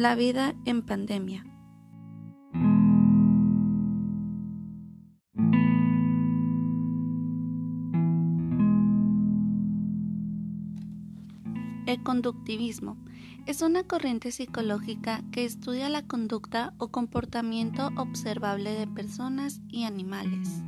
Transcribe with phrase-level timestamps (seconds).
[0.00, 1.44] La vida en pandemia.
[11.84, 12.96] El conductivismo
[13.44, 20.62] es una corriente psicológica que estudia la conducta o comportamiento observable de personas y animales.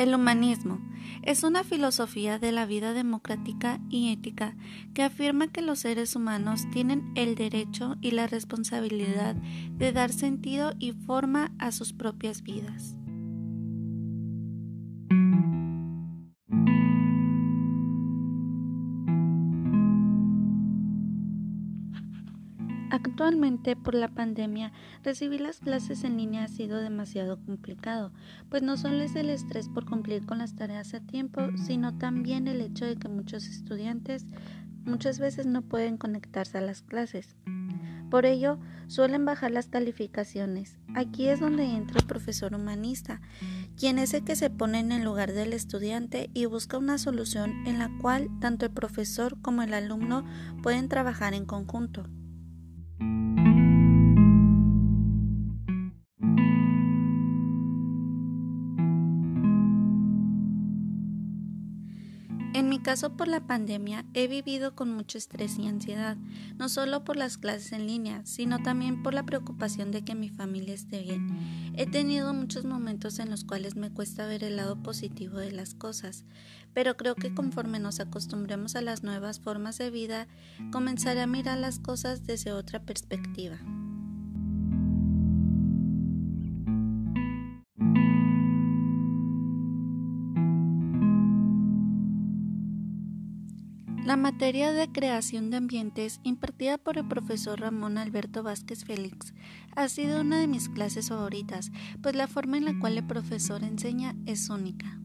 [0.00, 0.80] El humanismo
[1.24, 4.56] es una filosofía de la vida democrática y ética
[4.94, 10.72] que afirma que los seres humanos tienen el derecho y la responsabilidad de dar sentido
[10.78, 12.96] y forma a sus propias vidas.
[22.90, 24.72] Actualmente, por la pandemia,
[25.04, 28.12] recibir las clases en línea ha sido demasiado complicado,
[28.48, 32.48] pues no solo es el estrés por cumplir con las tareas a tiempo, sino también
[32.48, 34.26] el hecho de que muchos estudiantes
[34.84, 37.36] muchas veces no pueden conectarse a las clases.
[38.10, 40.76] Por ello, suelen bajar las calificaciones.
[40.96, 43.20] Aquí es donde entra el profesor humanista,
[43.76, 47.52] quien es el que se pone en el lugar del estudiante y busca una solución
[47.68, 50.24] en la cual tanto el profesor como el alumno
[50.60, 52.08] pueden trabajar en conjunto.
[53.00, 53.29] En
[62.70, 66.16] mi caso por la pandemia he vivido con mucho estrés y ansiedad,
[66.56, 70.28] no solo por las clases en línea, sino también por la preocupación de que mi
[70.28, 71.72] familia esté bien.
[71.76, 75.74] He tenido muchos momentos en los cuales me cuesta ver el lado positivo de las
[75.74, 76.24] cosas,
[76.72, 80.28] pero creo que conforme nos acostumbremos a las nuevas formas de vida,
[80.70, 83.58] comenzaré a mirar las cosas desde otra perspectiva.
[94.04, 99.34] La materia de creación de ambientes impartida por el profesor Ramón Alberto Vázquez Félix
[99.76, 101.70] ha sido una de mis clases favoritas,
[102.02, 104.98] pues la forma en la cual el profesor enseña es única.